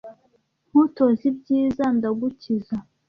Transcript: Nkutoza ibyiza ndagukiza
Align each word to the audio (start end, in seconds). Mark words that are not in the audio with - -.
Nkutoza 0.69 1.23
ibyiza 1.31 1.83
ndagukiza 1.97 2.75